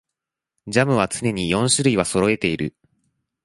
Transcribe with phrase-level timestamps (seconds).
[0.65, 2.75] ジャムは常に四種類はそろえている